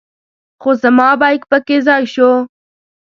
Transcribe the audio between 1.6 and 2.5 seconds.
کې ځای شو.